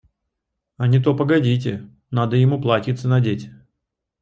А 0.77 0.87
не 0.87 0.99
то 0.99 1.13
погодите; 1.15 1.87
надо 2.09 2.35
ему 2.35 2.59
платьице 2.59 3.07
надеть. 3.07 3.51